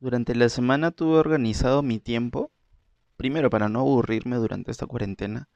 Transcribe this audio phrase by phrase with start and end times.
[0.00, 2.50] Durante la semana tuve organizado mi tiempo,
[3.16, 5.48] primero para no aburrirme durante esta cuarentena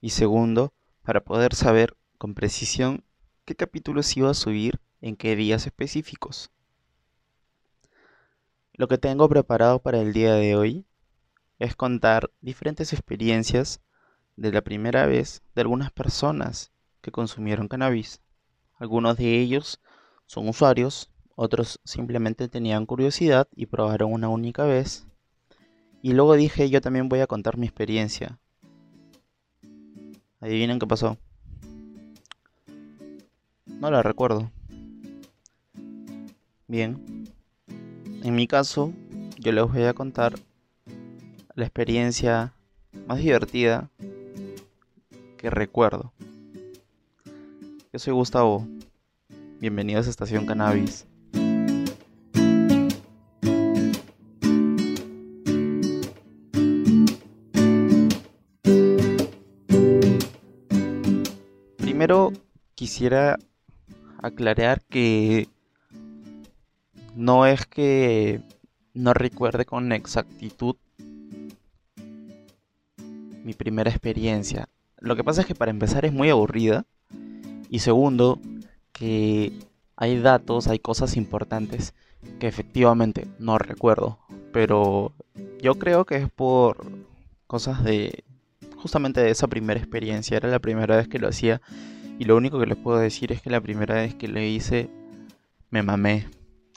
[0.00, 0.72] y segundo
[1.02, 3.04] para poder saber con precisión
[3.44, 6.50] qué capítulos iba a subir en qué días específicos.
[8.72, 10.86] Lo que tengo preparado para el día de hoy
[11.58, 13.80] es contar diferentes experiencias
[14.36, 18.20] de la primera vez de algunas personas que consumieron cannabis.
[18.78, 19.80] Algunos de ellos
[20.26, 25.06] son usuarios, otros simplemente tenían curiosidad y probaron una única vez.
[26.02, 28.38] Y luego dije yo también voy a contar mi experiencia.
[30.40, 31.16] Adivinen qué pasó.
[33.66, 34.50] No la recuerdo.
[36.68, 37.24] Bien.
[38.22, 38.92] En mi caso,
[39.38, 40.34] yo les voy a contar
[41.54, 42.54] la experiencia
[43.06, 43.90] más divertida
[45.38, 46.12] que recuerdo.
[47.92, 48.66] Yo soy Gustavo.
[49.60, 51.06] Bienvenidos a Estación Cannabis.
[62.74, 63.38] Quisiera
[64.22, 65.48] aclarar que
[67.14, 68.40] no es que
[68.94, 70.76] no recuerde con exactitud
[73.44, 74.68] mi primera experiencia.
[74.98, 76.86] Lo que pasa es que para empezar es muy aburrida.
[77.68, 78.40] Y segundo,
[78.92, 79.52] que
[79.96, 81.94] hay datos, hay cosas importantes
[82.38, 84.18] que efectivamente no recuerdo.
[84.52, 85.12] Pero
[85.60, 86.86] yo creo que es por
[87.46, 88.24] cosas de
[88.76, 90.36] justamente de esa primera experiencia.
[90.36, 91.60] Era la primera vez que lo hacía.
[92.18, 94.88] Y lo único que les puedo decir es que la primera vez que lo hice
[95.70, 96.28] me mamé.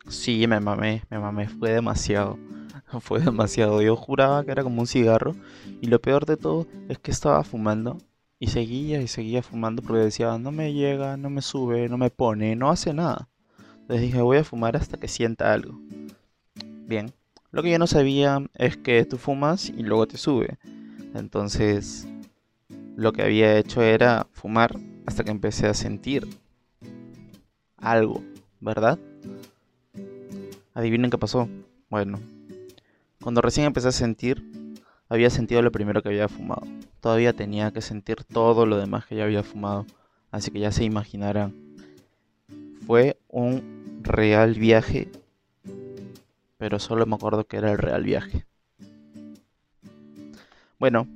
[0.10, 1.48] Sí, me mamé, me mamé.
[1.48, 2.40] Fue demasiado.
[3.02, 3.82] Fue demasiado.
[3.82, 5.36] Yo juraba que era como un cigarro.
[5.82, 7.98] Y lo peor de todo es que estaba fumando.
[8.40, 12.10] Y seguía y seguía fumando porque decía, no me llega, no me sube, no me
[12.10, 13.30] pone, no hace nada.
[13.82, 15.80] Entonces dije, voy a fumar hasta que sienta algo.
[16.88, 17.14] Bien.
[17.52, 20.58] Lo que yo no sabía es que tú fumas y luego te sube.
[21.16, 22.08] Entonces,
[22.96, 26.28] lo que había hecho era fumar hasta que empecé a sentir
[27.78, 28.22] algo,
[28.59, 29.00] ¿verdad?
[30.73, 31.50] Adivinen qué pasó.
[31.90, 32.19] Bueno,
[33.22, 34.44] cuando recién empecé a sentir,
[35.07, 36.63] había sentido lo primero que había fumado.
[37.00, 39.85] Todavía tenía que sentir todo lo demás que ya había fumado.
[40.29, 41.56] Así que ya se imaginarán.
[42.85, 45.09] Fue un real viaje.
[46.57, 48.46] Pero solo me acuerdo que era el real viaje.
[50.79, 51.07] Bueno,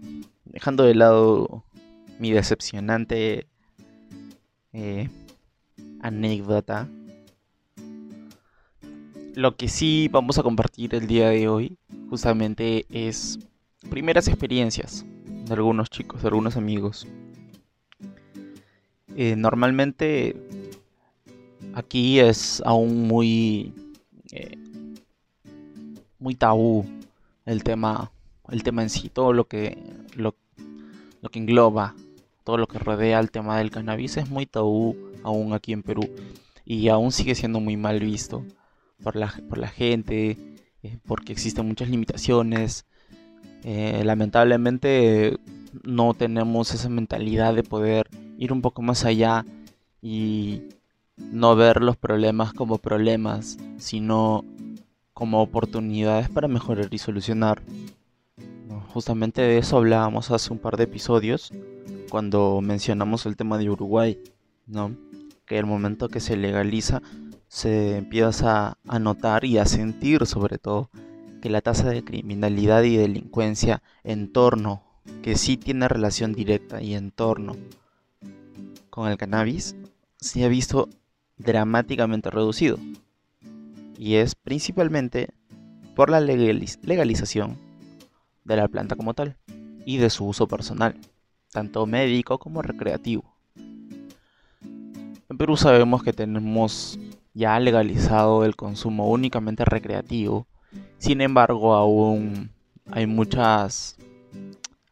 [0.46, 1.66] dejando de lado
[2.20, 3.51] mi decepcionante
[4.74, 5.10] eh,
[6.02, 6.88] anécdota.
[9.36, 11.78] Lo que sí vamos a compartir el día de hoy
[12.10, 13.40] justamente es
[13.90, 17.08] primeras experiencias de algunos chicos, de algunos amigos.
[19.16, 20.36] Eh, normalmente
[21.74, 23.74] aquí es aún muy
[24.32, 24.58] eh,
[26.20, 26.86] muy tabú
[27.46, 28.12] el tema
[28.50, 29.78] el tema en sí todo lo que
[30.16, 30.36] lo,
[31.22, 31.96] lo que engloba
[32.44, 36.10] todo lo que rodea el tema del cannabis es muy tabú aún aquí en Perú
[36.66, 38.46] y aún sigue siendo muy mal visto
[39.04, 40.38] por la, por la gente,
[40.84, 42.86] eh, porque existen muchas limitaciones.
[43.64, 45.38] Eh, lamentablemente
[45.84, 49.46] no tenemos esa mentalidad de poder ir un poco más allá
[50.02, 50.64] y
[51.18, 54.44] no ver los problemas como problemas, sino
[55.14, 57.62] como oportunidades para mejorar y solucionar.
[58.94, 61.52] Justamente de eso hablábamos hace un par de episodios
[62.10, 64.20] cuando mencionamos el tema de Uruguay,
[64.68, 64.96] ¿no?
[65.46, 67.02] Que el momento que se legaliza
[67.48, 70.90] se empieza a notar y a sentir sobre todo
[71.42, 74.84] que la tasa de criminalidad y delincuencia en torno,
[75.22, 77.58] que sí tiene relación directa y en torno
[78.90, 79.76] con el cannabis,
[80.18, 80.88] se ha visto
[81.38, 82.78] dramáticamente reducido.
[83.98, 85.30] Y es principalmente
[85.96, 87.58] por la legalización
[88.46, 89.38] de la planta como tal
[89.86, 90.96] y de su uso personal,
[91.52, 93.24] tanto médico como recreativo.
[93.56, 96.98] En Perú sabemos que tenemos
[97.34, 100.48] ya legalizado el consumo únicamente recreativo.
[100.98, 102.52] Sin embargo, aún
[102.92, 103.98] hay muchas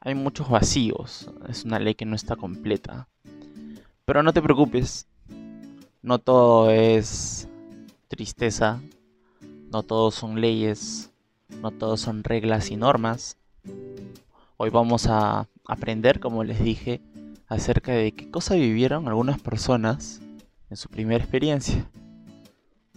[0.01, 1.29] hay muchos vacíos.
[1.47, 3.07] Es una ley que no está completa.
[4.05, 5.07] Pero no te preocupes.
[6.01, 7.49] No todo es
[8.07, 8.81] tristeza.
[9.71, 11.11] No todo son leyes.
[11.61, 13.37] No todo son reglas y normas.
[14.55, 17.01] Hoy vamos a aprender, como les dije,
[17.47, 20.19] acerca de qué cosa vivieron algunas personas
[20.69, 21.89] en su primera experiencia.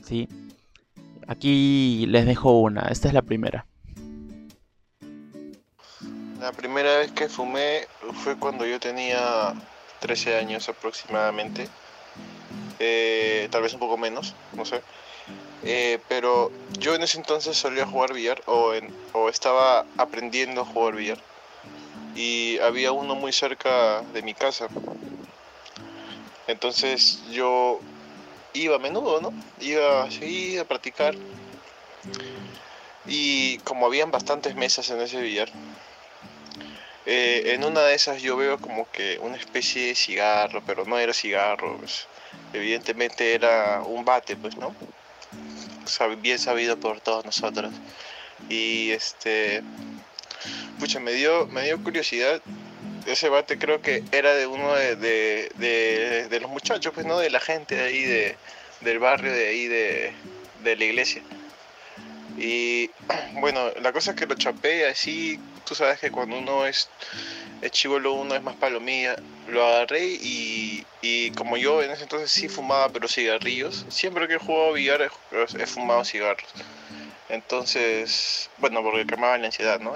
[0.05, 0.29] ¿sí?
[1.27, 3.67] Aquí les dejo una, esta es la primera.
[6.41, 7.87] La primera vez que fumé
[8.25, 9.55] fue cuando yo tenía
[10.01, 11.69] 13 años aproximadamente,
[12.81, 14.83] eh, tal vez un poco menos, no sé.
[15.63, 18.73] Eh, pero yo en ese entonces solía jugar billar o,
[19.13, 21.19] o estaba aprendiendo a jugar billar.
[22.15, 24.69] Y había uno muy cerca de mi casa.
[26.47, 27.81] Entonces yo
[28.53, 29.33] iba a menudo, ¿no?
[29.61, 31.15] Iba así a practicar.
[33.07, 35.49] Y como habían bastantes mesas en ese billar,
[37.05, 40.99] eh, en una de esas yo veo como que una especie de cigarro, pero no
[40.99, 42.07] era cigarro, pues.
[42.53, 44.75] evidentemente era un bate, pues, ¿no?
[46.21, 47.73] bien sabido por todos nosotros.
[48.49, 49.63] Y este,
[50.83, 52.43] pucha, me dio, me dio curiosidad.
[53.07, 57.21] Ese bate creo que era de uno de, de, de, los muchachos, pues, ¿no?
[57.21, 58.37] De la gente de ahí, de,
[58.81, 60.13] del barrio, de ahí, de,
[60.65, 61.23] de la iglesia.
[62.37, 62.91] Y
[63.35, 66.89] bueno, la cosa es que lo chapé así, tú sabes que cuando uno es,
[67.61, 69.15] es chivolo, uno es más palomilla.
[69.47, 74.35] Lo agarré y, y, como yo en ese entonces sí fumaba, pero cigarrillos, siempre que
[74.35, 76.51] he jugado billar he, fumado cigarros.
[77.29, 79.95] Entonces, bueno, porque quemaba la ansiedad, ¿no?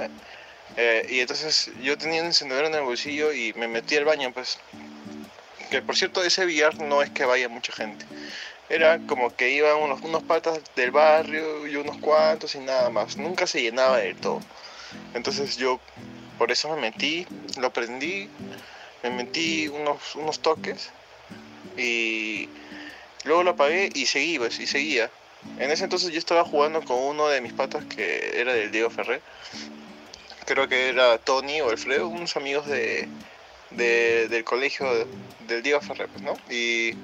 [0.77, 4.33] Eh, y entonces yo tenía un encendedor en el bolsillo y me metí al baño,
[4.33, 4.59] pues.
[5.71, 8.05] Que por cierto, ese billar no es que vaya mucha gente.
[8.69, 13.17] Era como que iban unos, unos patas del barrio y unos cuantos y nada más.
[13.17, 14.41] Nunca se llenaba del todo.
[15.15, 15.81] Entonces yo
[16.39, 17.27] por eso me metí,
[17.59, 18.29] lo prendí,
[19.03, 20.91] me metí unos, unos toques
[21.77, 22.49] y
[23.25, 25.11] luego lo apagué y seguí, pues, y seguía.
[25.59, 28.91] En ese entonces yo estaba jugando con uno de mis patas que era del Diego
[28.91, 29.23] Ferrer.
[30.47, 33.09] Creo que era Tony o Alfredo, unos amigos de,
[33.71, 34.87] del colegio
[35.47, 36.35] del Diego Ferrer, ¿no?
[36.51, 36.95] Y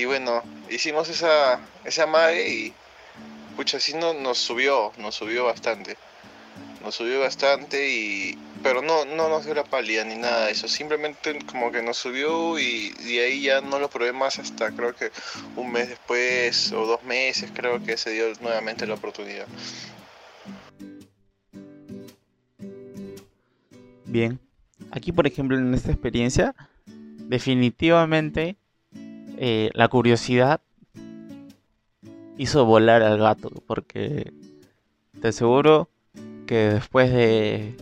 [0.00, 2.74] y bueno, hicimos esa, esa mague y
[3.54, 5.98] pucha, así no, nos subió, nos subió bastante.
[6.82, 8.38] Nos subió bastante y...
[8.62, 10.68] Pero no, no nos dio la pálida ni nada de eso.
[10.68, 14.94] Simplemente como que nos subió y de ahí ya no lo probé más hasta creo
[14.94, 15.12] que
[15.56, 19.46] un mes después o dos meses creo que se dio nuevamente la oportunidad.
[24.10, 24.40] Bien.
[24.90, 26.56] Aquí por ejemplo en esta experiencia
[27.28, 28.56] definitivamente
[29.38, 30.60] eh, la curiosidad
[32.36, 34.32] hizo volar al gato, porque
[35.20, 35.90] te aseguro
[36.48, 37.76] que después de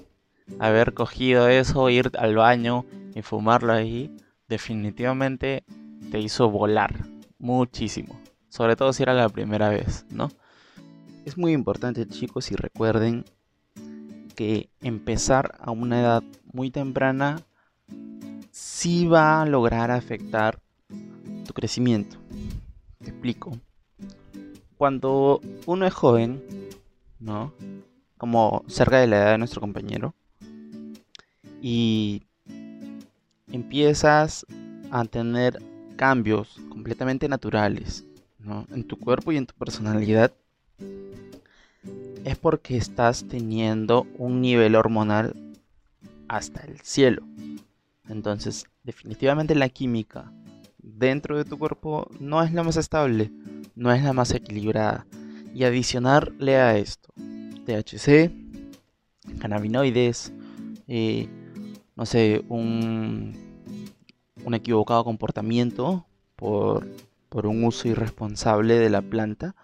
[0.59, 2.85] haber cogido eso, ir al baño
[3.15, 4.15] y fumarlo ahí,
[4.49, 5.65] definitivamente
[6.11, 7.07] te hizo volar
[7.39, 8.21] muchísimo.
[8.51, 10.29] Sobre todo si era la primera vez, ¿no?
[11.25, 13.25] Es muy importante, chicos, y recuerden
[14.39, 17.41] que empezar a una edad muy temprana
[18.53, 20.61] sí va a lograr afectar
[21.59, 22.17] crecimiento.
[23.03, 23.59] Te explico.
[24.77, 26.41] Cuando uno es joven,
[27.19, 27.53] ¿no?
[28.17, 30.15] Como cerca de la edad de nuestro compañero,
[31.61, 32.23] y
[33.51, 34.47] empiezas
[34.93, 35.61] a tener
[35.97, 38.05] cambios completamente naturales
[38.39, 38.65] ¿no?
[38.71, 40.33] en tu cuerpo y en tu personalidad,
[42.25, 45.35] es porque estás teniendo un nivel hormonal
[46.29, 47.23] hasta el cielo.
[48.09, 50.33] Entonces, definitivamente la química
[50.79, 53.31] dentro de tu cuerpo no es la más estable,
[53.75, 55.07] no es la más equilibrada.
[55.55, 57.13] Y adicionarle a esto,
[57.65, 58.31] THC,
[59.39, 60.33] cannabinoides,
[60.87, 61.29] eh,
[61.97, 63.35] no sé, un,
[64.45, 66.07] un equivocado comportamiento
[66.37, 66.87] por,
[67.29, 69.55] por un uso irresponsable de la planta.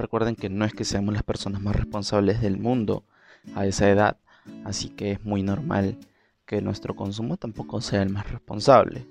[0.00, 3.04] Recuerden que no es que seamos las personas más responsables del mundo
[3.54, 4.16] a esa edad,
[4.64, 5.98] así que es muy normal
[6.46, 9.06] que nuestro consumo tampoco sea el más responsable.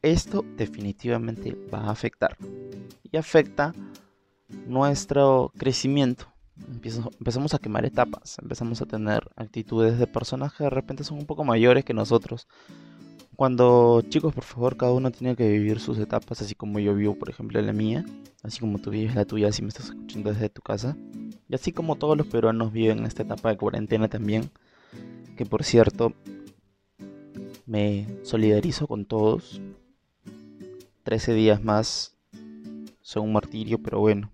[0.00, 2.36] esto definitivamente va a afectar
[3.02, 3.74] y afecta
[4.68, 6.26] nuestro crecimiento.
[7.18, 11.26] empezamos a quemar etapas, empezamos a tener actitudes de personas que de repente son un
[11.26, 12.46] poco mayores que nosotros.
[13.38, 17.14] Cuando chicos, por favor, cada uno tiene que vivir sus etapas, así como yo vivo,
[17.14, 18.04] por ejemplo, la mía,
[18.42, 20.96] así como tú vives la tuya, si me estás escuchando desde tu casa,
[21.48, 24.50] y así como todos los peruanos viven esta etapa de cuarentena también,
[25.36, 26.14] que por cierto,
[27.64, 29.60] me solidarizo con todos,
[31.04, 32.16] 13 días más
[33.02, 34.32] son un martirio, pero bueno,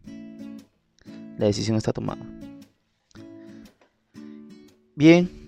[1.36, 2.24] la decisión está tomada.
[4.94, 5.43] Bien,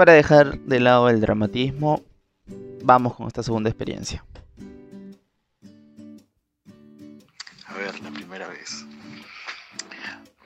[0.00, 2.02] para dejar de lado el dramatismo,
[2.82, 4.24] vamos con esta segunda experiencia.
[7.66, 8.86] A ver, la primera vez.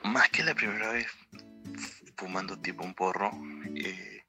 [0.03, 1.07] Más que la primera vez
[2.17, 3.31] fumando tipo un porro,
[3.75, 4.25] eh,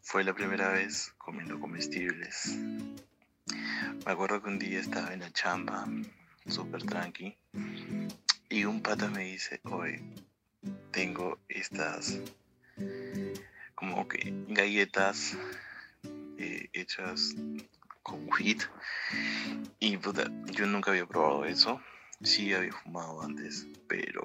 [0.00, 2.56] fue la primera vez comiendo comestibles.
[4.06, 5.86] Me acuerdo que un día estaba en la chamba,
[6.48, 7.36] súper tranqui,
[8.48, 10.02] y un pata me dice, oye,
[10.90, 12.18] tengo estas
[13.74, 15.36] como que galletas
[16.38, 17.34] eh, hechas
[18.02, 18.62] con wheat
[19.80, 19.98] y
[20.52, 21.80] yo nunca había probado eso
[22.24, 24.22] sí había fumado antes, pero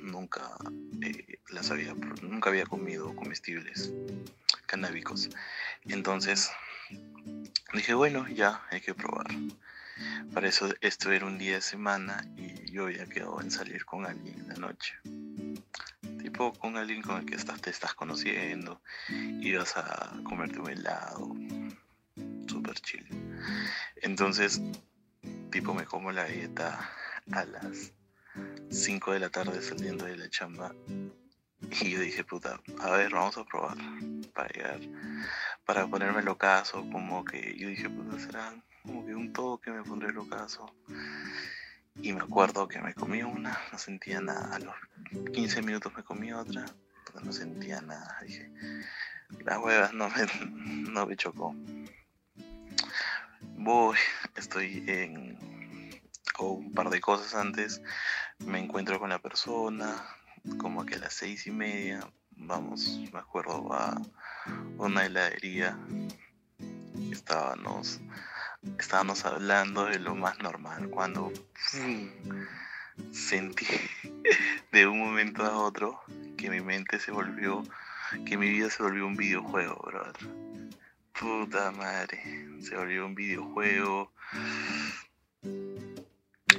[0.00, 0.56] nunca
[1.02, 3.92] eh, las había, nunca había comido comestibles
[4.66, 5.30] canábicos.
[5.84, 6.50] Entonces
[7.72, 9.28] dije, bueno, ya hay que probar.
[10.32, 14.06] Para eso esto era un día de semana y yo había quedado en salir con
[14.06, 14.94] alguien en la noche.
[16.22, 20.70] Tipo con alguien con el que estás, te estás conociendo, y vas a comerte un
[20.70, 21.34] helado,
[22.46, 23.06] super chill.
[23.96, 24.60] Entonces,
[25.50, 26.90] tipo me como la dieta
[27.32, 27.92] a las
[28.70, 30.74] 5 de la tarde saliendo de la chamba.
[31.80, 33.76] Y yo dije, puta, a ver, vamos a probar
[34.34, 34.80] para llegar,
[35.64, 39.70] para ponerme el ocaso, como que yo dije, puta, será como que un todo que
[39.70, 40.74] me pondré el ocaso.
[42.00, 44.56] Y me acuerdo que me comí una, no sentía nada.
[44.56, 44.74] A los
[45.32, 46.64] 15 minutos me comí otra,
[47.04, 48.18] porque no sentía nada.
[48.22, 48.50] Dije,
[49.44, 50.26] las huevas no me,
[50.90, 51.54] no me chocó.
[53.56, 53.96] Voy,
[54.34, 55.38] estoy en
[56.38, 57.82] o un par de cosas antes,
[58.38, 60.04] me encuentro con la persona,
[60.58, 64.00] como que a las seis y media, vamos, me acuerdo, a
[64.78, 65.78] una heladería,
[67.12, 68.00] estábamos,
[68.78, 71.32] estábamos hablando de lo más normal, cuando
[73.12, 73.66] sentí
[74.72, 76.00] de un momento a otro
[76.36, 77.62] que mi mente se volvió,
[78.26, 80.28] que mi vida se volvió un videojuego, brother.
[81.18, 82.20] Puta madre,
[82.62, 84.12] se volvió un videojuego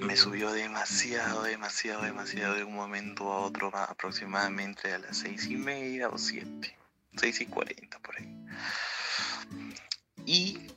[0.04, 5.56] me subió demasiado, demasiado, demasiado de un momento a otro, aproximadamente a las seis y
[5.56, 6.76] media o siete,
[7.16, 8.46] seis y cuarenta por ahí.
[10.26, 10.68] Y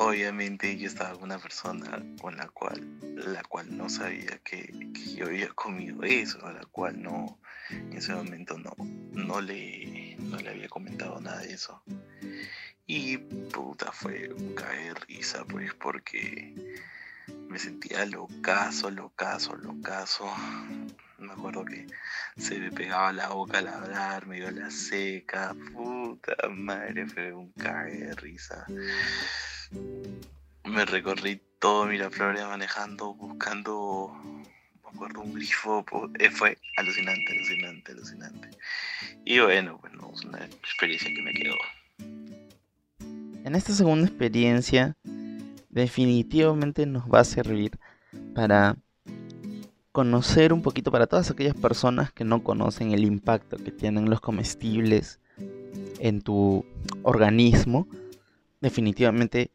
[0.00, 2.80] obviamente yo estaba con una persona con la cual,
[3.16, 4.72] la cual no sabía que,
[5.14, 7.38] yo había comido eso, a la cual no,
[7.68, 8.74] en ese momento no,
[9.12, 11.82] no le, no le había comentado nada de eso.
[12.86, 16.54] Y puta, fue un caer risa, pues, porque
[17.48, 20.24] me sentía locazo, locazo, locazo.
[21.18, 21.86] Me acuerdo que
[22.38, 25.54] se me pegaba la boca al hablar, me dio la seca.
[25.74, 28.66] Puta madre, fue un de risa.
[30.64, 34.12] Me recorrí todo Miraflores manejando, buscando,
[34.82, 35.84] me acuerdo, un grifo.
[36.18, 38.50] Eh, fue alucinante, alucinante, alucinante.
[39.24, 41.56] Y bueno, bueno, es una experiencia que me quedó.
[43.44, 44.96] En esta segunda experiencia
[45.70, 47.78] definitivamente nos va a servir
[48.34, 48.76] para
[49.92, 54.20] conocer un poquito para todas aquellas personas que no conocen el impacto que tienen los
[54.20, 55.20] comestibles
[55.98, 56.64] en tu
[57.02, 57.88] organismo.
[58.60, 59.50] Definitivamente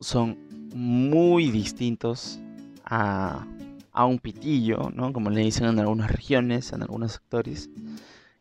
[0.00, 0.38] son
[0.74, 2.38] muy distintos
[2.84, 3.46] a,
[3.92, 5.12] a un pitillo, ¿no?
[5.12, 7.70] Como le dicen en algunas regiones, en algunos sectores.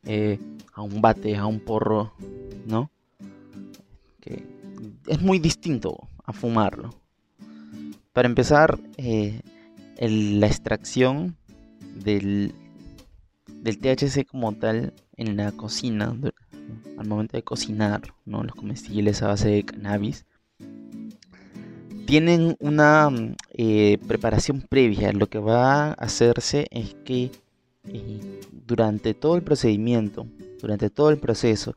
[0.03, 0.39] Eh,
[0.73, 2.13] a un bate, a un porro,
[2.65, 2.89] ¿no?
[4.19, 4.43] Que
[5.07, 6.89] es muy distinto a fumarlo.
[8.13, 9.41] Para empezar, eh,
[9.97, 11.37] la extracción
[12.03, 12.53] del,
[13.47, 16.15] del THC como tal en la cocina,
[16.97, 18.43] al momento de cocinar ¿no?
[18.43, 20.25] los comestibles a base de cannabis,
[22.05, 23.09] tienen una
[23.53, 25.13] eh, preparación previa.
[25.13, 27.31] Lo que va a hacerse es que
[27.85, 30.27] eh, durante todo el procedimiento,
[30.59, 31.75] durante todo el proceso,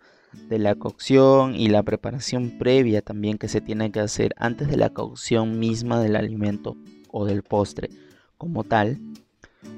[0.49, 4.77] de la cocción y la preparación previa también que se tiene que hacer antes de
[4.77, 6.77] la cocción misma del alimento
[7.11, 7.91] o del postre
[8.37, 8.99] como tal,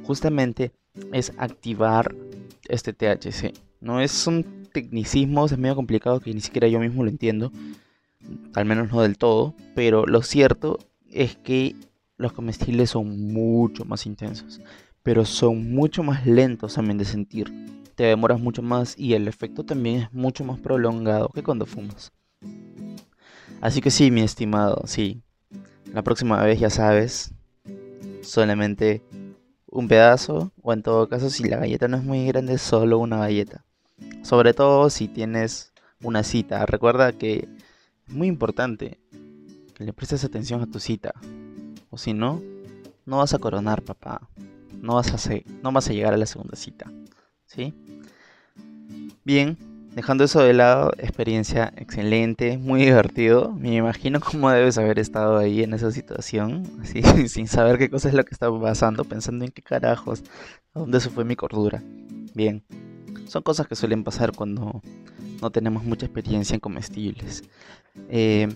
[0.04, 0.72] justamente
[1.12, 2.14] es activar
[2.68, 3.52] este THC.
[3.80, 7.52] No es un tecnicismo, es medio complicado que ni siquiera yo mismo lo entiendo,
[8.54, 10.78] al menos no del todo, pero lo cierto
[11.10, 11.74] es que
[12.16, 14.60] los comestibles son mucho más intensos,
[15.02, 17.52] pero son mucho más lentos también de sentir
[17.96, 22.12] te demoras mucho más y el efecto también es mucho más prolongado que cuando fumas.
[23.60, 25.22] Así que sí, mi estimado, sí.
[25.92, 27.32] La próxima vez ya sabes,
[28.22, 29.02] solamente
[29.66, 33.16] un pedazo o en todo caso si la galleta no es muy grande, solo una
[33.16, 33.64] galleta.
[34.22, 35.72] Sobre todo si tienes
[36.02, 36.64] una cita.
[36.66, 37.48] Recuerda que
[38.06, 38.98] es muy importante
[39.74, 41.12] que le prestes atención a tu cita.
[41.90, 42.40] O si no,
[43.04, 44.28] no vas a coronar, papá.
[44.80, 46.90] No vas a, no vas a llegar a la segunda cita.
[47.46, 47.74] ¿Sí?
[49.24, 49.56] Bien,
[49.96, 53.52] dejando eso de lado, experiencia excelente, muy divertido.
[53.52, 58.08] Me imagino cómo debes haber estado ahí en esa situación, así, sin saber qué cosa
[58.08, 60.22] es lo que estaba pasando, pensando en qué carajos,
[60.74, 61.82] a dónde se fue mi cordura.
[62.34, 62.62] Bien,
[63.26, 64.82] son cosas que suelen pasar cuando
[65.40, 67.44] no tenemos mucha experiencia en comestibles.
[68.08, 68.48] Eh,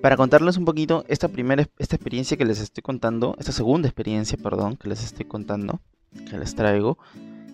[0.00, 4.38] para contarles un poquito, esta primera esta experiencia que les estoy contando, esta segunda experiencia,
[4.40, 5.80] perdón, que les estoy contando,
[6.30, 6.98] que les traigo,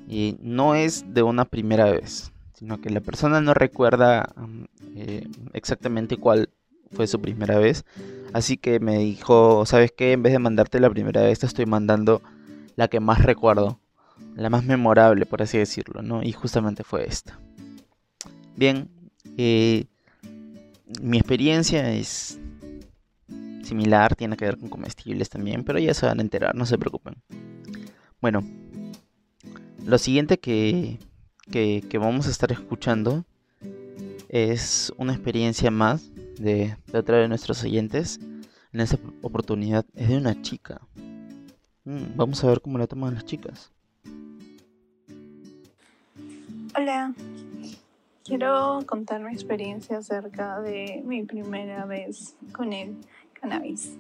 [0.09, 4.35] y no es de una primera vez sino que la persona no recuerda
[4.95, 6.51] eh, exactamente cuál
[6.93, 7.87] fue su primera vez.
[8.35, 10.13] Así que me dijo, ¿sabes qué?
[10.13, 12.21] En vez de mandarte la primera vez, te estoy mandando
[12.77, 13.80] la que más recuerdo,
[14.35, 16.23] la más memorable, por así decirlo, ¿no?
[16.23, 17.39] Y justamente fue esta.
[18.57, 18.89] Bien,
[19.37, 19.87] eh,
[21.01, 22.39] mi experiencia es
[23.63, 26.79] similar, tiene que ver con comestibles también, pero ya se van a enterar, no se
[26.79, 27.15] preocupen.
[28.21, 28.43] Bueno,
[29.85, 30.99] lo siguiente que,
[31.51, 33.25] que, vamos a estar escuchando
[34.29, 38.21] es una experiencia más de, de otra de nuestros oyentes.
[38.73, 40.81] En esta oportunidad es de una chica.
[41.85, 43.73] Mm, vamos a ver cómo la toman las chicas.
[46.77, 47.13] Hola,
[48.25, 52.97] quiero contar mi experiencia acerca de mi primera vez con el
[53.33, 53.99] cannabis.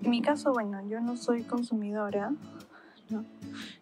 [0.00, 2.32] En mi caso, bueno, yo no soy consumidora,
[3.10, 3.24] ¿no?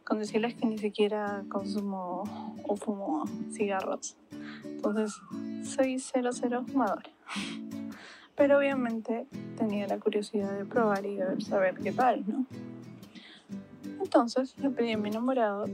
[0.05, 2.25] Con decirles que ni siquiera consumo
[2.65, 4.17] o fumo cigarros.
[4.65, 5.21] Entonces,
[5.63, 7.11] soy cero cero fumadora.
[8.35, 9.27] Pero obviamente
[9.59, 12.47] tenía la curiosidad de probar y de saber qué tal, ¿no?
[14.03, 15.67] Entonces le pedí a mi enamorado,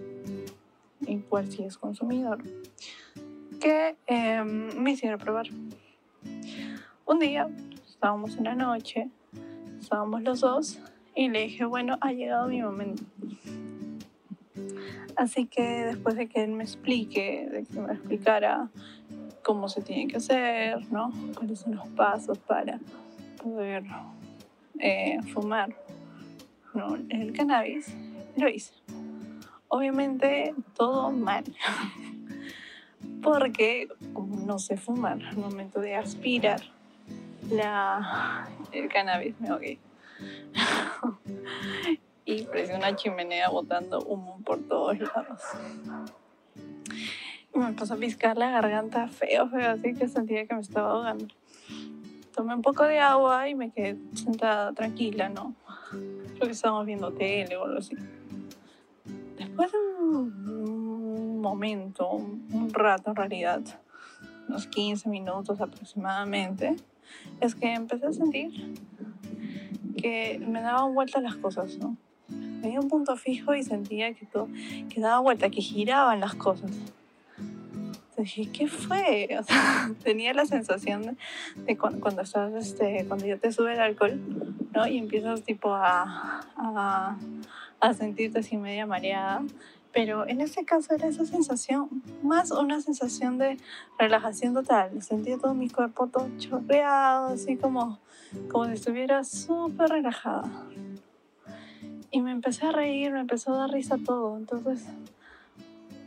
[1.07, 2.43] igual si es consumidor,
[3.61, 5.47] que em, me hiciera probar.
[7.07, 7.49] Un día
[7.87, 9.11] estábamos en la noche,
[9.81, 10.81] estábamos los dos
[11.15, 13.03] y le dije, bueno, ha llegado mi momento.
[15.17, 18.71] Así que después de que él me explique, de que me explicara
[19.43, 21.13] cómo se tiene que hacer, ¿no?
[21.35, 22.81] Cuáles son los pasos para
[23.43, 23.85] poder
[24.79, 25.77] eh, fumar
[27.11, 27.95] el cannabis,
[28.37, 28.82] lo hice.
[29.75, 31.45] Obviamente todo mal.
[33.23, 36.61] Porque no sé fumar, al momento de aspirar
[37.51, 39.79] la, el cannabis me ahogué.
[42.27, 45.41] y parecía una chimenea botando humo por todos lados.
[47.55, 50.91] Y me empezó a piscar la garganta feo, feo, así que sentía que me estaba
[50.91, 51.29] ahogando.
[52.35, 55.55] Tomé un poco de agua y me quedé sentada tranquila, ¿no?
[56.35, 57.97] Creo que estábamos viendo tele o algo así.
[59.43, 63.61] Después de un momento, un rato en realidad,
[64.49, 66.77] unos 15 minutos aproximadamente,
[67.41, 68.75] es que empecé a sentir
[69.97, 71.97] que me daban vuelta las cosas, ¿no?
[72.61, 74.49] Tenía un punto fijo y sentía que todo,
[74.89, 76.71] que daba vuelta, que giraban las cosas.
[77.37, 79.29] Entonces dije, ¿qué fue?
[79.41, 81.19] O sea, tenía la sensación
[81.57, 84.21] de, cuando, estás, este, cuando ya te sube el alcohol,
[84.73, 84.87] ¿no?
[84.87, 87.19] Y empiezas tipo a,
[87.83, 89.43] a sentirte así media mareada
[89.93, 93.59] pero en este caso era esa sensación, más una sensación de
[93.99, 95.03] relajación total.
[95.03, 97.99] Sentía todo mi cuerpo todo chorreado, así como,
[98.51, 100.51] como si estuviera súper relajada.
[102.11, 104.39] Y me empecé a reír, me empezó a dar risa todo.
[104.39, 104.87] Entonces,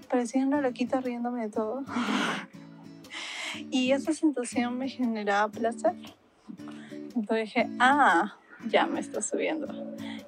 [0.10, 1.84] parecía una loquita riéndome de todo.
[3.70, 5.94] y esa sensación me generaba placer.
[7.16, 8.36] Entonces dije, ah,
[8.70, 9.68] ya me está subiendo.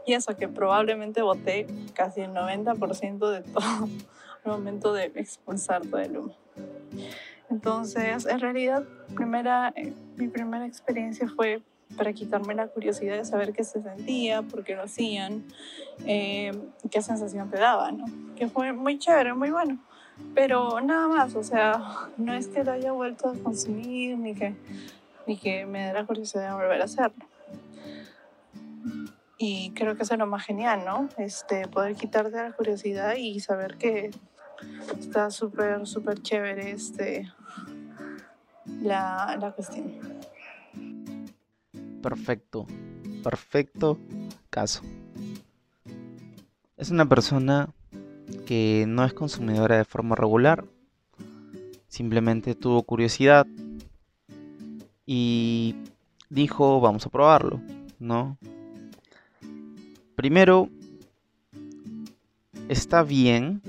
[0.05, 3.63] Y eso que probablemente boté casi el 90% de todo
[4.45, 6.35] al momento de expulsar todo el humo.
[7.49, 8.83] Entonces, en realidad,
[9.15, 11.61] primera, eh, mi primera experiencia fue
[11.95, 15.45] para quitarme la curiosidad de saber qué se sentía, por qué lo hacían,
[16.05, 16.51] eh,
[16.91, 18.05] qué sensación te daba, ¿no?
[18.35, 19.79] Que fue muy chévere, muy bueno.
[20.33, 24.55] Pero nada más, o sea, no es que lo haya vuelto a consumir ni que,
[25.25, 27.26] ni que me dé la curiosidad de volver a hacerlo.
[29.37, 31.09] Y creo que es lo más genial, ¿no?
[31.17, 34.11] Este, poder quitarte la curiosidad y saber que
[34.99, 37.31] está súper, súper chévere este,
[38.81, 39.99] la, la cuestión.
[42.01, 42.65] Perfecto,
[43.23, 43.99] perfecto
[44.49, 44.81] caso.
[46.77, 47.69] Es una persona
[48.45, 50.65] que no es consumidora de forma regular,
[51.87, 53.47] simplemente tuvo curiosidad
[55.05, 55.75] y
[56.29, 57.61] dijo vamos a probarlo,
[57.99, 58.37] ¿no?
[60.17, 60.67] Primero,
[62.69, 63.61] está bien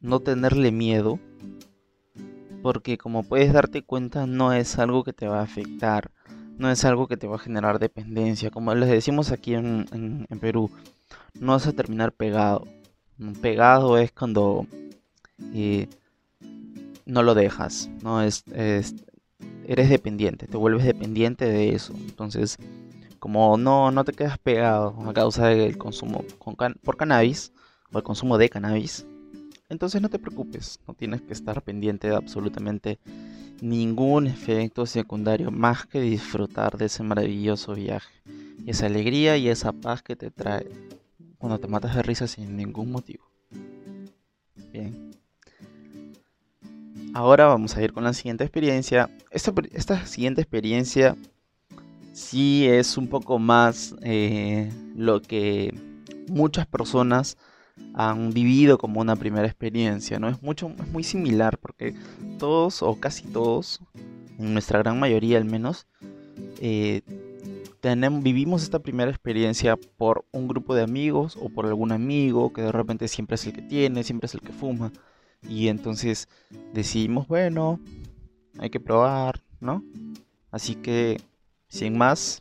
[0.00, 1.20] no tenerle miedo,
[2.60, 6.10] porque como puedes darte cuenta no es algo que te va a afectar,
[6.58, 10.72] no es algo que te va a generar dependencia, como les decimos aquí en, Perú,
[11.38, 12.66] no vas a terminar pegado.
[13.40, 14.66] Pegado es cuando
[15.52, 15.86] eh,
[17.06, 18.42] no lo dejas, no es,
[19.68, 21.94] eres dependiente, te vuelves dependiente de eso.
[21.94, 22.58] Entonces,
[23.24, 26.26] como no, no te quedas pegado a causa del consumo
[26.82, 27.54] por cannabis
[27.90, 29.06] o el consumo de cannabis,
[29.70, 32.98] entonces no te preocupes, no tienes que estar pendiente de absolutamente
[33.62, 38.12] ningún efecto secundario más que disfrutar de ese maravilloso viaje,
[38.66, 40.68] esa alegría y esa paz que te trae
[41.38, 43.24] cuando te matas de risa sin ningún motivo.
[44.70, 45.12] Bien.
[47.14, 49.08] Ahora vamos a ir con la siguiente experiencia.
[49.30, 51.16] Esta, esta siguiente experiencia
[52.14, 55.74] sí es un poco más eh, lo que
[56.28, 57.36] muchas personas
[57.92, 60.28] han vivido como una primera experiencia, ¿no?
[60.28, 61.94] Es mucho, es muy similar porque
[62.38, 63.80] todos o casi todos,
[64.38, 65.86] en nuestra gran mayoría al menos,
[66.60, 67.02] eh,
[67.80, 72.62] tenemos, vivimos esta primera experiencia por un grupo de amigos o por algún amigo que
[72.62, 74.92] de repente siempre es el que tiene, siempre es el que fuma.
[75.46, 76.28] Y entonces
[76.72, 77.80] decidimos, bueno,
[78.58, 79.84] hay que probar, ¿no?
[80.50, 81.20] Así que,
[81.74, 82.40] sin más,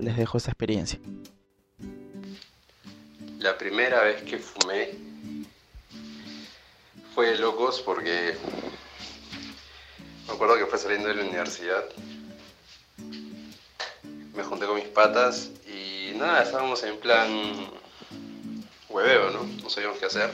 [0.00, 0.98] les dejo esa experiencia.
[3.38, 4.90] La primera vez que fumé
[7.14, 8.36] fue de locos porque
[10.26, 11.84] me acuerdo que fue saliendo de la universidad.
[14.34, 17.70] Me junté con mis patas y nada, estábamos en plan
[18.88, 19.44] hueveo, ¿no?
[19.62, 20.32] No sabíamos qué hacer.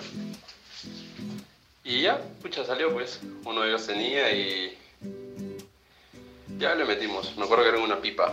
[1.85, 3.21] Y ya, pucha, salió pues.
[3.45, 4.79] Uno de ellos tenía y
[6.59, 7.37] ya le metimos.
[7.37, 8.33] Me acuerdo que era una pipa.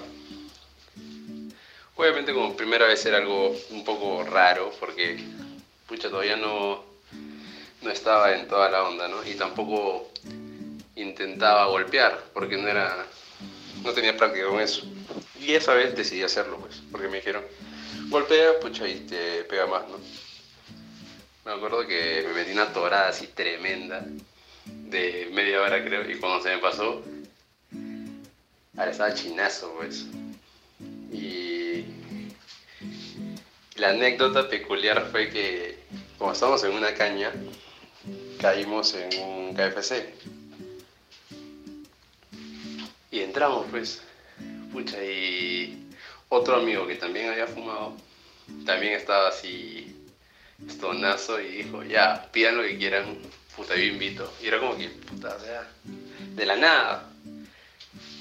[1.95, 5.19] Obviamente como primera vez era algo un poco raro porque
[5.88, 6.84] pucha todavía no,
[7.82, 9.25] no estaba en toda la onda, ¿no?
[9.25, 10.10] Y tampoco
[10.95, 13.05] intentaba golpear porque no era
[13.84, 14.84] no tenía práctica con eso.
[15.39, 17.43] Y esa vez decidí hacerlo, pues, porque me dijeron,
[18.10, 19.97] golpea, pucha, y te pega más, ¿no?
[21.45, 24.05] Me acuerdo que me metí una torada así tremenda,
[24.65, 27.03] de media hora creo, y cuando se me pasó,
[28.87, 30.05] estaba chinazo, pues.
[31.11, 31.85] Y
[33.75, 35.79] la anécdota peculiar fue que,
[36.17, 37.31] como estábamos en una caña,
[38.39, 40.13] caímos en un KFC.
[43.11, 44.01] Y entramos, pues.
[44.71, 45.89] Pucha, y
[46.29, 47.97] otro amigo que también había fumado,
[48.65, 49.95] también estaba así
[50.67, 53.17] estonazo y dijo, ya, pidan lo que quieran,
[53.55, 54.31] puta, yo invito.
[54.41, 55.67] Y era como que, puta, o sea,
[56.35, 57.09] de la nada.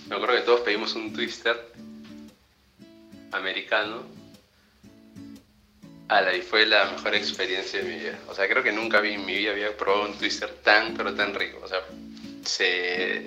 [0.09, 1.71] Me acuerdo que todos pedimos un twister
[3.33, 4.03] americano.
[6.09, 8.19] Ala, y fue la mejor experiencia de mi vida.
[8.29, 11.15] O sea, creo que nunca vi en mi vida había probado un twister tan, pero
[11.15, 11.61] tan rico.
[11.63, 11.85] O sea,
[12.43, 13.27] se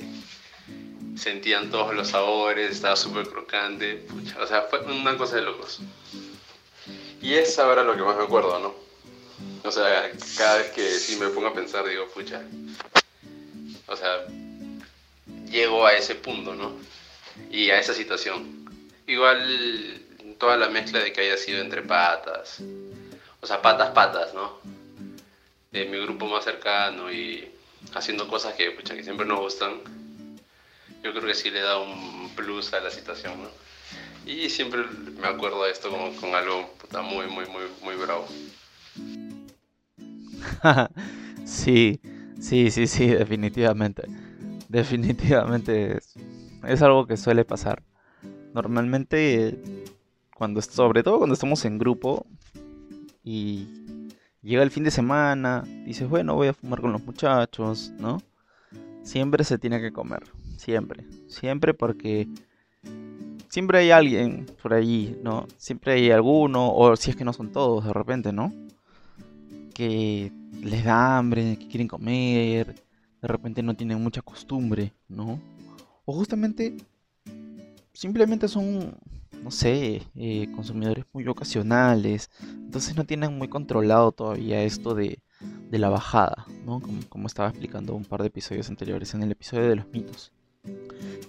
[1.16, 4.08] sentían todos los sabores, estaba súper crocante.
[4.40, 5.82] O sea, fue una cosa de locos.
[7.22, 8.74] Y es ahora lo que más me acuerdo, ¿no?
[9.64, 12.42] O sea, cada vez que sí me pongo a pensar, digo, pucha.
[13.86, 14.26] O sea,
[15.52, 16.74] llego a ese punto, ¿no?
[17.52, 18.70] Y a esa situación.
[19.08, 20.02] Igual
[20.42, 22.62] toda la mezcla de que haya sido entre patas.
[23.42, 24.60] O sea, patas, patas, ¿no?
[25.72, 27.52] De mi grupo más cercano y
[27.94, 29.82] haciendo cosas que, pucha, que siempre nos gustan.
[31.04, 33.50] Yo creo que sí le da un plus a la situación, ¿no?
[34.26, 34.84] Y siempre
[35.20, 38.28] me acuerdo de esto como con algo puta, muy, muy, muy, muy bravo.
[41.46, 42.00] sí,
[42.40, 44.04] sí, sí, sí, definitivamente.
[44.72, 45.98] Definitivamente
[46.64, 47.84] es, algo que suele pasar.
[48.54, 49.60] Normalmente,
[50.34, 52.26] cuando, sobre todo cuando estamos en grupo
[53.22, 53.68] y
[54.42, 58.22] llega el fin de semana, dices, bueno, voy a fumar con los muchachos, ¿no?
[59.04, 60.24] Siempre se tiene que comer,
[60.56, 62.30] siempre, siempre porque
[63.50, 65.48] siempre hay alguien por allí, ¿no?
[65.58, 68.54] Siempre hay alguno, o si es que no son todos de repente, ¿no?
[69.74, 70.32] Que
[70.64, 72.74] les da hambre, que quieren comer,
[73.22, 75.40] de repente no tienen mucha costumbre, ¿no?
[76.06, 76.78] O justamente
[77.94, 78.96] simplemente son,
[79.44, 85.20] no sé, eh, consumidores muy ocasionales, entonces no tienen muy controlado todavía esto de,
[85.72, 86.82] la bajada, ¿no?
[86.82, 90.32] Como, como estaba explicando un par de episodios anteriores, en el episodio de los mitos.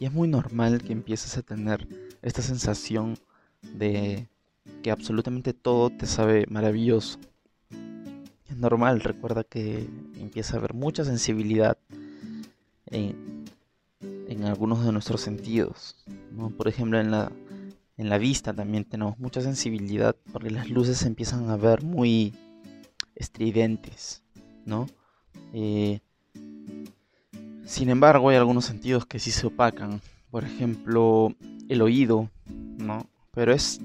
[0.01, 1.87] Y es muy normal que empieces a tener
[2.23, 3.17] esta sensación
[3.63, 4.29] de
[4.83, 7.19] que absolutamente todo te sabe maravilloso,
[8.63, 9.87] normal, recuerda que
[10.19, 11.77] empieza a haber mucha sensibilidad
[12.87, 13.43] en,
[14.45, 15.95] algunos de nuestros sentidos.
[16.57, 17.31] Por ejemplo, en la,
[17.97, 22.35] en la vista también tenemos mucha sensibilidad porque las luces empiezan a ver muy
[23.15, 24.23] estridentes,
[24.65, 24.89] ¿no?
[25.53, 26.01] Eh,
[27.65, 30.01] sin embargo, hay algunos sentidos que sí se opacan.
[30.31, 31.35] Por ejemplo,
[31.69, 32.29] el oído,
[32.79, 33.07] ¿no?
[33.33, 33.81] Pero es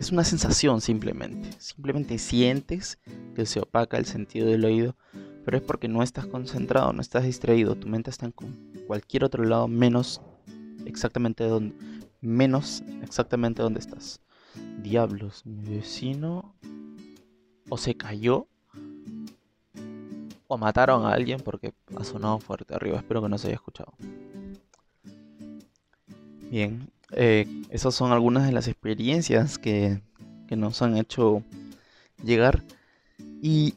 [0.00, 1.50] es una sensación simplemente.
[1.58, 2.98] Simplemente sientes
[3.34, 4.96] que se opaca el sentido del oído,
[5.44, 7.74] pero es porque no estás concentrado, no estás distraído.
[7.74, 8.34] Tu mente está en
[8.86, 10.20] cualquier otro lado menos
[10.86, 11.74] exactamente donde
[12.20, 14.20] menos exactamente donde estás.
[14.82, 16.54] Diablos, mi vecino
[17.68, 18.46] o se cayó
[20.48, 22.98] o mataron a alguien porque ha sonado fuerte arriba.
[22.98, 23.92] Espero que no se haya escuchado.
[26.50, 30.02] Bien, eh, esas son algunas de las experiencias que,
[30.50, 31.44] nos han hecho
[32.24, 32.64] llegar.
[33.42, 33.74] Y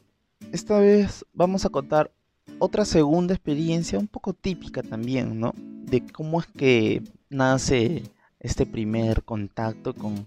[0.52, 2.10] esta vez vamos a contar
[2.58, 5.52] otra segunda experiencia un poco típica también, ¿no?
[5.56, 8.02] De cómo es que nace
[8.40, 10.26] este primer contacto con,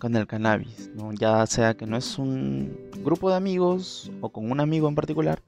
[0.00, 1.12] con el cannabis, ¿no?
[1.12, 5.40] ya sea que no es un grupo de amigos o con un amigo en particular,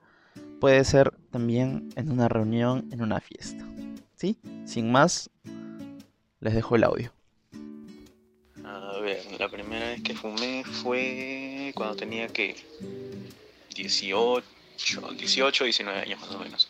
[0.61, 3.67] puede ser también en una reunión, en una fiesta.
[4.15, 4.39] ¿Sí?
[4.65, 5.29] Sin más,
[6.41, 7.14] les dejo el audio.
[9.39, 12.57] La primera vez que fumé fue cuando tenía que
[13.75, 14.43] 18,
[15.13, 16.69] 18, 19 años más o menos.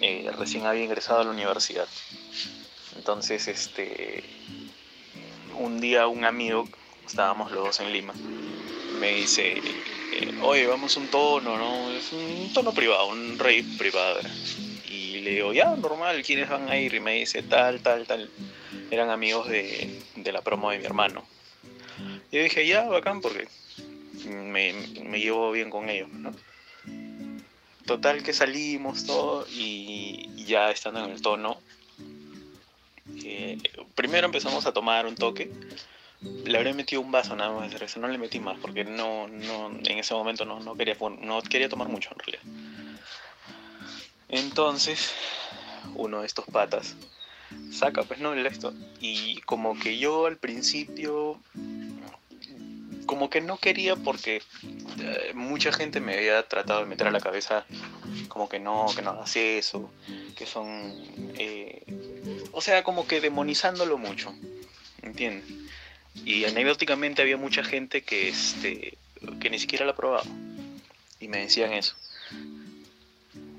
[0.00, 1.88] Eh, recién había ingresado a la universidad.
[2.96, 4.22] Entonces, este,
[5.58, 6.68] un día un amigo,
[7.04, 8.14] estábamos los dos en Lima,
[9.00, 9.60] me dice,
[10.12, 11.90] eh, oye, vamos a un tono, ¿no?
[11.90, 14.20] Es un tono privado, un rave privado.
[14.88, 16.94] Y le digo, ya, normal, ¿quiénes van a ir?
[16.94, 18.30] Y me dice, tal, tal, tal.
[18.92, 21.24] Eran amigos de, de la promo de mi hermano.
[22.32, 23.48] Yo dije, ya, bacán, porque
[24.26, 24.72] me,
[25.04, 26.32] me llevo bien con ellos, ¿no?
[27.86, 31.58] Total que salimos todo y ya estando en el tono,
[33.24, 33.58] eh,
[33.94, 35.50] primero empezamos a tomar un toque.
[36.44, 39.26] Le habré metido un vaso nada más de cerveza, no le metí más porque no,
[39.28, 42.42] no en ese momento no, no, quería, no quería tomar mucho en realidad.
[44.28, 45.12] Entonces,
[45.94, 46.94] uno de estos patas
[47.72, 51.40] saca pues no el esto y como que yo al principio
[53.06, 54.42] como que no quería porque
[55.00, 57.66] eh, mucha gente me había tratado de meter a la cabeza
[58.28, 59.90] como que no, que no hagas eso,
[60.36, 60.94] que son...
[61.36, 61.82] Eh,
[62.52, 64.32] o sea, como que demonizándolo mucho,
[65.02, 65.44] ¿entiendes?
[66.24, 68.96] Y anecdóticamente había mucha gente que, este,
[69.40, 70.22] que ni siquiera la probaba.
[71.18, 71.96] Y me decían eso.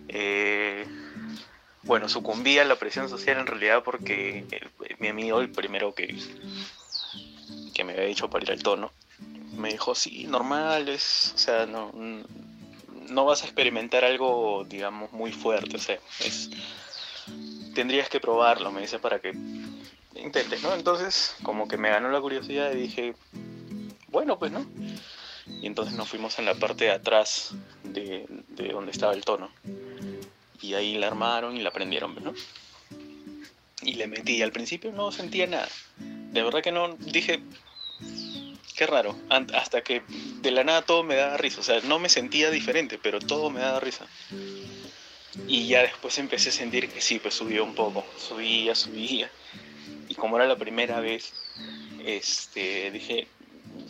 [0.08, 0.86] Eh,
[1.92, 4.46] bueno, sucumbí a la presión social en realidad porque
[5.00, 6.18] mi amigo, el primero que,
[7.74, 8.94] que me había dicho para ir al tono,
[9.58, 11.92] me dijo, sí, normal, es, o sea, no,
[13.10, 16.50] no vas a experimentar algo, digamos, muy fuerte, o sea, es,
[17.76, 19.34] tendrías que probarlo, me dice, para que
[20.16, 20.74] intentes, ¿no?
[20.74, 23.16] Entonces, como que me ganó la curiosidad y dije,
[24.08, 24.66] bueno, pues, ¿no?
[25.46, 29.52] Y entonces nos fuimos en la parte de atrás de, de donde estaba el tono.
[30.62, 32.34] Y ahí la armaron y la prendieron, ¿no?
[33.82, 34.42] Y le metí.
[34.42, 35.68] Al principio no sentía nada.
[35.98, 36.96] De verdad que no.
[36.98, 37.42] Dije,
[38.76, 39.16] qué raro.
[39.30, 40.04] Hasta que
[40.42, 41.62] de la nada todo me daba risa.
[41.62, 44.06] O sea, no me sentía diferente, pero todo me daba risa.
[45.48, 48.06] Y ya después empecé a sentir que sí, pues subió un poco.
[48.18, 49.32] Subía, subía.
[50.08, 51.34] Y como era la primera vez,
[52.06, 53.28] este, dije,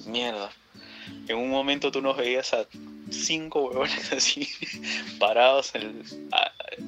[0.06, 0.52] mierda.
[1.28, 2.68] En un momento tú nos veías a
[3.12, 4.50] cinco huevones así,
[5.20, 6.02] parados, en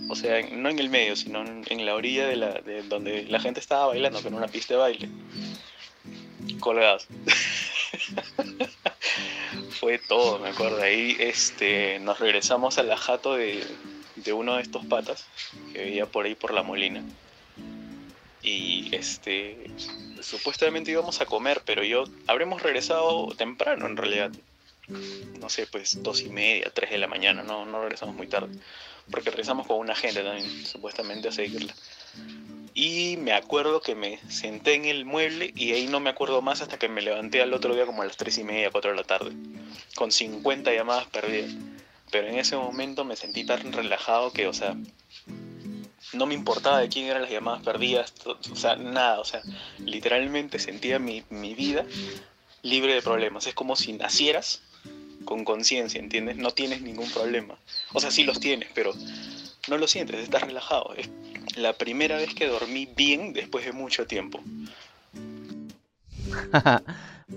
[0.09, 3.39] o sea, no en el medio, sino en, la orilla de, la, de donde la
[3.39, 5.09] gente estaba bailando, con una pista de baile.
[6.59, 7.07] Colgados.
[9.79, 10.81] Fue todo, me acuerdo.
[10.81, 13.63] Ahí este, nos regresamos al jato de,
[14.15, 15.27] de uno de estos patas
[15.73, 17.03] que vivía por ahí por la molina.
[18.41, 19.71] Y este
[20.21, 24.31] supuestamente íbamos a comer, pero yo habremos regresado temprano en realidad.
[24.87, 28.53] No sé, pues dos y media, tres de la mañana, no, no regresamos muy tarde.
[29.09, 31.73] Porque regresamos con una gente también, supuestamente a seguirla.
[32.73, 36.61] Y me acuerdo que me senté en el mueble y ahí no me acuerdo más
[36.61, 38.97] hasta que me levanté al otro día como a las 3 y media, 4 de
[38.97, 39.31] la tarde,
[39.95, 41.51] con 50 llamadas perdidas.
[42.11, 44.75] Pero en ese momento me sentí tan relajado que, o sea,
[46.13, 49.41] no me importaba de quién eran las llamadas perdidas, o sea, nada, o sea,
[49.79, 51.85] literalmente sentía mi, mi vida
[52.63, 53.45] libre de problemas.
[53.45, 54.63] Es como si nacieras
[55.23, 56.37] con conciencia, ¿entiendes?
[56.37, 57.55] No tienes ningún problema.
[57.93, 58.93] O sea, sí los tienes, pero
[59.69, 60.93] no lo sientes, estás relajado.
[60.95, 61.09] Es
[61.55, 64.41] la primera vez que dormí bien después de mucho tiempo.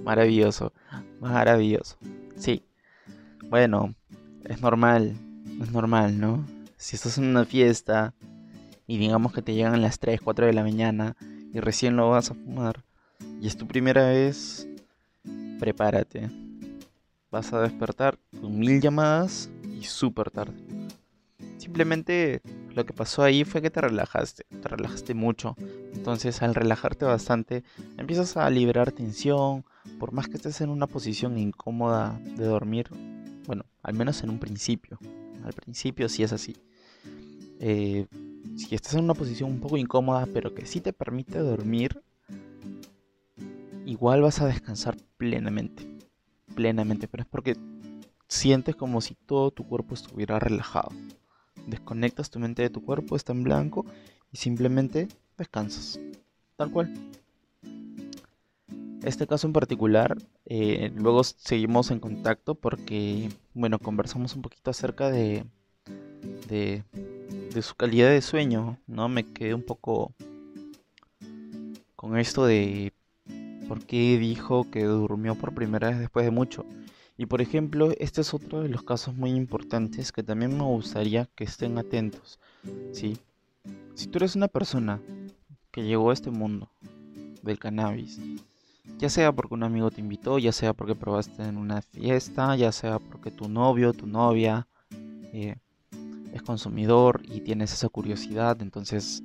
[0.04, 0.72] maravilloso,
[1.20, 1.96] maravilloso.
[2.36, 2.62] Sí.
[3.44, 3.94] Bueno,
[4.44, 5.16] es normal,
[5.62, 6.46] es normal, ¿no?
[6.76, 8.14] Si estás en una fiesta
[8.86, 11.16] y digamos que te llegan las 3, 4 de la mañana
[11.52, 12.84] y recién lo vas a fumar
[13.40, 14.66] y es tu primera vez,
[15.58, 16.30] prepárate.
[17.30, 20.54] Vas a despertar con mil llamadas y súper tarde.
[21.58, 22.40] Simplemente
[22.74, 25.56] lo que pasó ahí fue que te relajaste, te relajaste mucho.
[25.94, 27.64] Entonces al relajarte bastante
[27.96, 29.64] empiezas a liberar tensión,
[29.98, 32.88] por más que estés en una posición incómoda de dormir,
[33.46, 34.98] bueno, al menos en un principio,
[35.44, 36.56] al principio sí es así.
[37.58, 38.06] Eh,
[38.56, 42.02] si estás en una posición un poco incómoda, pero que sí te permite dormir,
[43.84, 45.95] igual vas a descansar plenamente,
[46.56, 47.56] plenamente, pero es porque
[48.26, 50.90] sientes como si todo tu cuerpo estuviera relajado
[51.66, 53.84] desconectas tu mente de tu cuerpo, está en blanco
[54.32, 55.98] y simplemente descansas.
[56.56, 56.92] Tal cual.
[59.02, 60.16] Este caso en particular,
[60.46, 65.44] eh, luego seguimos en contacto porque, bueno, conversamos un poquito acerca de,
[66.48, 66.82] de,
[67.52, 69.08] de su calidad de sueño, ¿no?
[69.08, 70.12] Me quedé un poco
[71.94, 72.92] con esto de
[73.68, 76.64] por qué dijo que durmió por primera vez después de mucho.
[77.18, 81.26] Y por ejemplo, este es otro de los casos muy importantes que también me gustaría
[81.34, 82.38] que estén atentos.
[82.92, 83.18] ¿sí?
[83.94, 85.00] Si tú eres una persona
[85.70, 86.70] que llegó a este mundo
[87.42, 88.20] del cannabis,
[88.98, 92.72] ya sea porque un amigo te invitó, ya sea porque probaste en una fiesta, ya
[92.72, 94.68] sea porque tu novio, tu novia
[95.32, 95.56] eh,
[96.32, 99.22] es consumidor y tienes esa curiosidad, entonces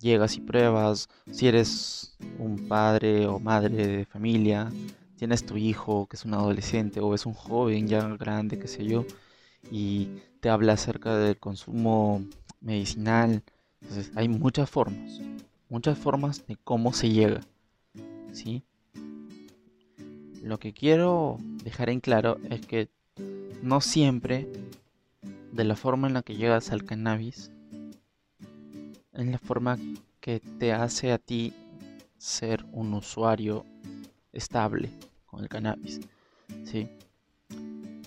[0.00, 1.08] llegas y pruebas.
[1.30, 4.70] Si eres un padre o madre de familia,
[5.16, 8.84] tienes tu hijo que es un adolescente o es un joven ya grande, qué sé
[8.84, 9.04] yo,
[9.70, 10.08] y
[10.40, 12.24] te habla acerca del consumo
[12.60, 13.42] medicinal.
[13.80, 15.20] Entonces, hay muchas formas,
[15.68, 17.40] muchas formas de cómo se llega.
[18.32, 18.62] ¿Sí?
[20.42, 22.88] Lo que quiero dejar en claro es que
[23.62, 24.46] no siempre
[25.52, 27.50] de la forma en la que llegas al cannabis
[29.18, 29.78] es la forma
[30.20, 31.52] que te hace a ti
[32.16, 33.64] ser un usuario
[34.32, 34.90] estable
[35.26, 36.00] con el cannabis.
[36.64, 36.88] ¿sí?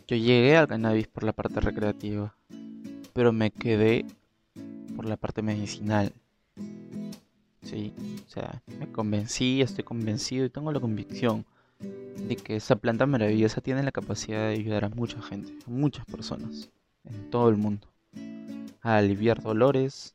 [0.08, 2.36] Yo llegué al cannabis por la parte recreativa,
[3.14, 4.06] pero me quedé
[4.96, 6.14] por la parte medicinal.
[7.62, 7.94] Sí,
[8.26, 11.46] o sea, me convencí, estoy convencido y tengo la convicción
[12.28, 16.06] de que esa planta maravillosa tiene la capacidad de ayudar a mucha gente, a muchas
[16.06, 16.70] personas
[17.04, 17.88] en todo el mundo,
[18.82, 20.14] a aliviar dolores,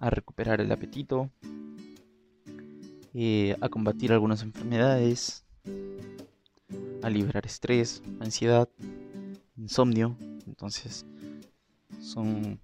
[0.00, 1.30] a recuperar el apetito,
[3.14, 5.44] eh, a combatir algunas enfermedades,
[7.02, 8.68] a liberar estrés, ansiedad,
[9.56, 10.16] insomnio.
[10.46, 11.06] Entonces,
[12.00, 12.58] son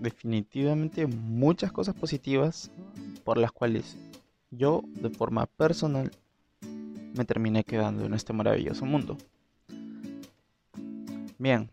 [0.00, 2.70] definitivamente muchas cosas positivas
[3.24, 3.96] por las cuales
[4.50, 6.10] yo, de forma personal,
[7.14, 9.16] me terminé quedando en este maravilloso mundo.
[11.38, 11.70] Bien,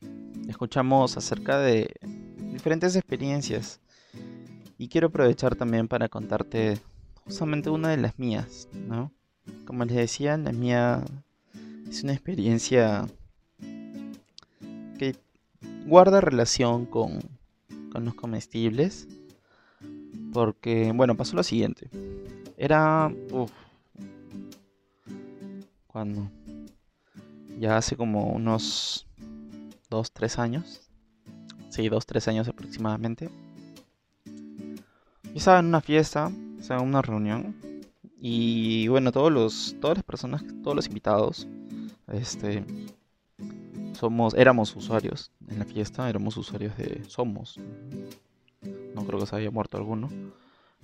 [0.47, 1.93] escuchamos acerca de
[2.51, 3.81] diferentes experiencias
[4.82, 6.80] y quiero aprovechar también para contarte
[7.24, 9.12] justamente una de las mías, ¿no?
[9.63, 11.06] Como les decía, la mía
[11.88, 13.06] es una experiencia
[14.98, 15.15] que
[15.86, 17.20] guarda relación con,
[17.91, 19.08] con los comestibles.
[20.34, 21.88] Porque, bueno, pasó lo siguiente.
[22.58, 23.13] Era...
[23.32, 23.52] Uf,
[25.86, 26.28] cuando...
[27.60, 29.06] Ya hace como unos
[29.91, 30.89] 2, 3 años.
[31.70, 33.30] Sí, 2, 3 años aproximadamente.
[35.32, 37.56] Yo estaba en una fiesta, estaba en una reunión.
[38.20, 41.48] Y bueno, todos los, todas las personas, todos los invitados,
[42.12, 42.65] este,
[43.94, 47.58] somos, éramos usuarios en la fiesta, éramos usuarios de, somos,
[48.94, 50.10] no creo que se haya muerto alguno,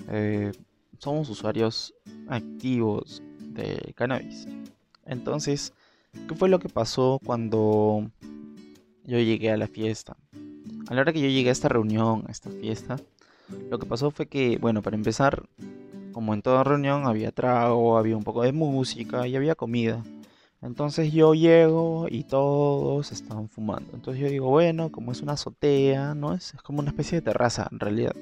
[0.07, 0.53] eh,
[0.97, 1.93] somos usuarios
[2.29, 4.47] activos de cannabis.
[5.05, 5.73] Entonces,
[6.27, 8.09] ¿qué fue lo que pasó cuando
[9.03, 10.15] yo llegué a la fiesta?
[10.87, 12.95] A la hora que yo llegué a esta reunión, a esta fiesta,
[13.69, 15.47] lo que pasó fue que, bueno, para empezar,
[16.11, 20.03] como en toda reunión, había trago, había un poco de música y había comida.
[20.61, 23.91] Entonces yo llego y todos estaban fumando.
[23.93, 26.33] Entonces yo digo, bueno, como es una azotea, ¿no?
[26.33, 28.15] Es, como una especie de terraza en realidad.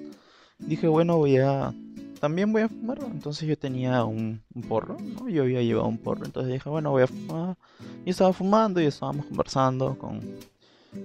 [0.60, 1.74] Dije, bueno, voy a...
[2.20, 3.00] También voy a fumar.
[3.04, 5.30] Entonces yo tenía un, porro, ¿no?
[5.30, 6.26] Yo había llevado un porro.
[6.26, 7.58] Entonces dije, bueno, voy a fumar.
[8.06, 10.20] Y estaba fumando y estábamos conversando con,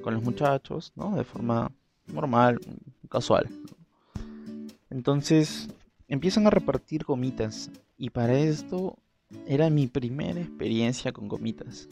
[0.02, 1.14] con los muchachos, ¿no?
[1.14, 1.70] De forma
[2.08, 2.58] normal,
[3.08, 3.48] casual.
[4.90, 5.68] Entonces
[6.08, 7.70] empiezan a repartir gomitas.
[7.96, 8.96] Y para esto
[9.46, 11.88] era mi primera experiencia con gomitas.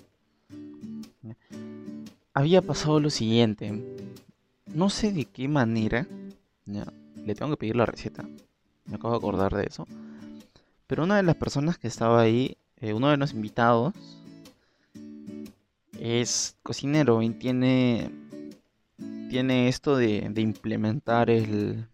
[2.35, 3.73] Había pasado lo siguiente.
[4.67, 6.07] No sé de qué manera.
[6.67, 8.29] le tengo que pedir la receta.
[8.85, 9.87] Me acabo de acordar de eso.
[10.87, 13.93] Pero una de las personas que estaba ahí, eh, uno de los invitados,
[15.99, 18.11] es cocinero y tiene,
[19.29, 21.87] tiene esto de implementar el,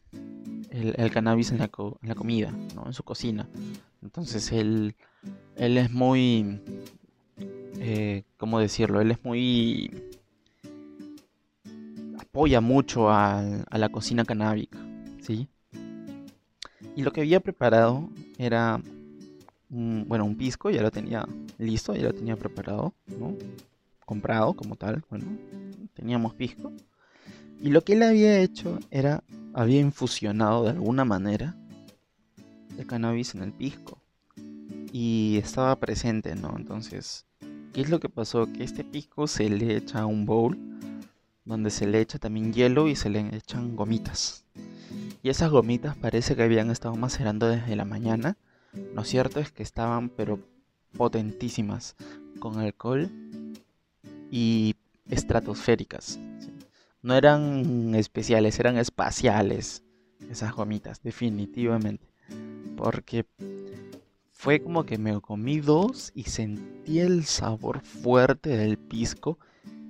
[0.74, 2.86] el, cannabis en la, en la comida, ¿no?
[2.86, 3.48] en su cocina.
[4.02, 4.94] Entonces él,
[5.56, 6.60] él es muy,
[7.78, 9.00] eh, ¿cómo decirlo?
[9.00, 9.90] Él es muy...
[12.18, 14.78] apoya mucho a, a la cocina canábica,
[15.20, 15.48] ¿sí?
[16.96, 18.08] Y lo que había preparado
[18.38, 18.80] era,
[19.70, 21.26] un, bueno, un pisco, ya lo tenía
[21.58, 23.36] listo, ya lo tenía preparado, ¿no?
[24.04, 25.24] Comprado como tal, bueno,
[25.94, 26.72] teníamos pisco.
[27.64, 31.56] Y lo que él había hecho era había infusionado de alguna manera
[32.76, 34.02] el cannabis en el pisco.
[34.92, 36.54] Y estaba presente, ¿no?
[36.58, 37.24] Entonces,
[37.72, 38.52] ¿qué es lo que pasó?
[38.52, 40.58] Que este pisco se le echa a un bowl
[41.46, 44.44] donde se le echa también hielo y se le echan gomitas.
[45.22, 48.36] Y esas gomitas parece que habían estado macerando desde la mañana.
[48.94, 50.38] Lo cierto es que estaban pero
[50.98, 51.96] potentísimas
[52.40, 53.10] con alcohol
[54.30, 54.74] y
[55.08, 56.18] estratosféricas.
[57.04, 59.84] No eran especiales, eran espaciales
[60.30, 62.06] esas gomitas, definitivamente.
[62.78, 63.26] Porque
[64.32, 69.38] fue como que me comí dos y sentí el sabor fuerte del pisco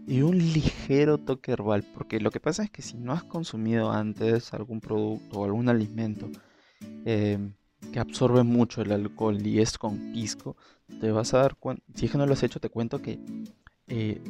[0.08, 3.92] y un ligero toque herbal, porque lo que pasa es que si no has consumido
[3.92, 6.28] antes algún producto o algún alimento
[7.04, 7.54] em,
[7.92, 10.56] que absorbe mucho el alcohol y es con pisco,
[11.00, 13.20] te vas a dar cuenta, si es que no lo has hecho, te cuento que
[13.86, 14.20] eh,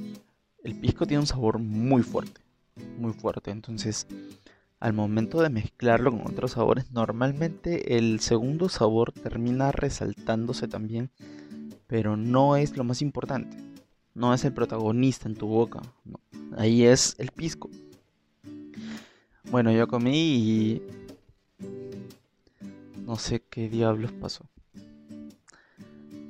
[0.63, 2.43] el pisco tiene un sabor muy fuerte,
[2.99, 4.07] muy fuerte, entonces
[4.81, 11.11] al momento de mezclarlo con otros sabores, normalmente el segundo sabor termina resaltándose también,
[11.87, 13.57] pero no es lo más importante
[14.15, 15.83] no es el protagonista en tu boca.
[16.57, 17.69] Ahí es el pisco.
[19.51, 20.83] Bueno, yo comí y
[23.05, 24.47] no sé qué diablos pasó.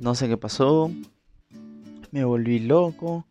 [0.00, 0.90] No sé qué pasó.
[2.10, 3.26] Me volví loco.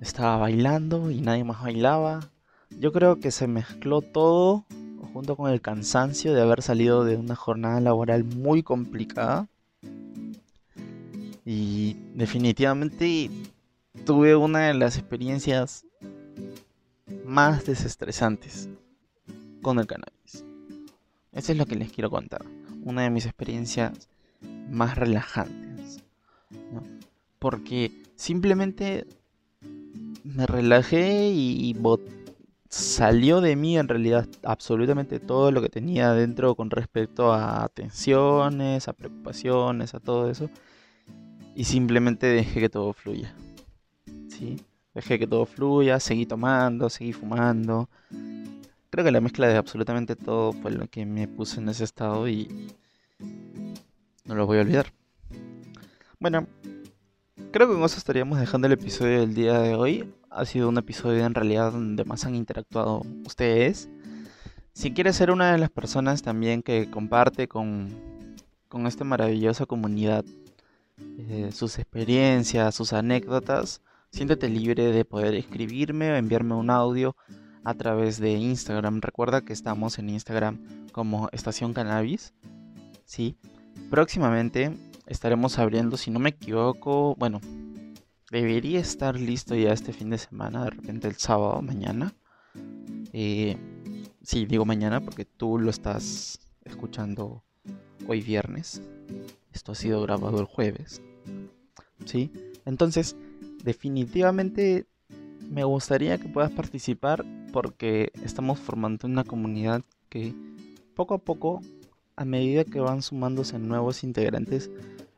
[0.00, 2.30] Estaba bailando y nadie más bailaba.
[2.70, 4.64] Yo creo que se mezcló todo
[5.12, 9.48] junto con el cansancio de haber salido de una jornada laboral muy complicada.
[11.44, 13.30] Y definitivamente
[14.04, 15.86] tuve una de las experiencias
[17.24, 18.68] más desestresantes
[19.62, 20.44] con el cannabis.
[21.32, 22.44] Eso es lo que les quiero contar.
[22.82, 24.08] Una de mis experiencias
[24.70, 26.02] más relajantes.
[27.38, 29.06] Porque simplemente
[30.24, 31.74] me relajé y
[32.68, 38.88] salió de mí en realidad absolutamente todo lo que tenía dentro con respecto a tensiones,
[38.88, 40.50] a preocupaciones, a todo eso.
[41.54, 43.34] Y simplemente dejé que todo fluya.
[44.94, 47.88] Dejé que todo fluya, seguí tomando, seguí fumando.
[48.90, 52.28] Creo que la mezcla de absolutamente todo fue lo que me puse en ese estado
[52.28, 52.72] y
[54.24, 54.86] no lo voy a olvidar.
[56.18, 56.46] Bueno,
[57.52, 60.12] creo que con eso estaríamos dejando el episodio del día de hoy.
[60.36, 63.88] Ha sido un episodio en realidad donde más han interactuado ustedes.
[64.72, 67.88] Si quieres ser una de las personas también que comparte con,
[68.68, 70.24] con esta maravillosa comunidad
[71.18, 73.80] eh, sus experiencias, sus anécdotas,
[74.16, 77.16] Siéntete libre de poder escribirme o enviarme un audio
[77.64, 79.00] a través de Instagram.
[79.02, 80.58] Recuerda que estamos en Instagram
[80.92, 82.32] como Estación Cannabis.
[83.04, 83.36] Sí.
[83.90, 84.72] Próximamente
[85.06, 87.40] estaremos abriendo, si no me equivoco, bueno,
[88.30, 92.14] debería estar listo ya este fin de semana, de repente el sábado, mañana.
[93.12, 93.56] Eh,
[94.22, 97.44] sí, digo mañana porque tú lo estás escuchando
[98.08, 98.82] hoy viernes.
[99.52, 101.02] Esto ha sido grabado el jueves.
[102.04, 102.30] ¿Sí?
[102.64, 103.16] Entonces,
[103.64, 104.86] definitivamente
[105.48, 110.34] me gustaría que puedas participar porque estamos formando una comunidad que
[110.94, 111.62] poco a poco,
[112.16, 114.70] a medida que van sumándose nuevos integrantes,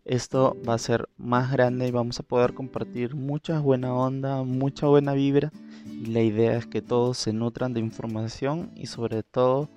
[0.08, 4.86] esto va a ser más grande y vamos a poder compartir mucha buena onda, mucha
[4.86, 5.52] buena vibra.
[5.84, 9.68] Y la idea es que todos se nutran de información y sobre todo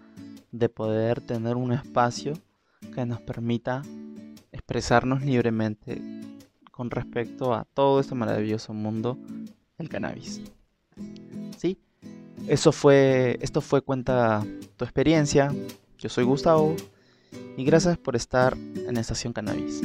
[0.51, 2.33] de poder tener un espacio
[2.95, 3.81] que nos permita
[4.53, 6.01] expresarnos libremente
[6.71, 9.17] con respecto a todo este maravilloso mundo
[9.77, 10.41] del cannabis.
[11.57, 11.77] ¿Sí?
[12.47, 14.45] Eso fue, esto fue Cuenta
[14.77, 15.53] tu experiencia.
[15.97, 16.75] Yo soy Gustavo
[17.57, 19.81] y gracias por estar en Estación Cannabis.